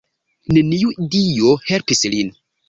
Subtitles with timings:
[0.57, 2.35] Neniu dio helpis lin.